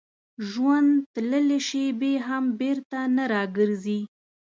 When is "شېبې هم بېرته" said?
1.67-2.99